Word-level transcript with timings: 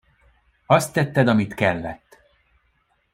Azt 0.65 0.93
tetted, 0.93 1.27
amit 1.27 1.53
kellett. 1.53 2.17